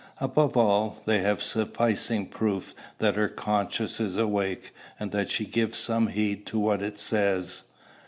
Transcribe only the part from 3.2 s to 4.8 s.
conscience is awake,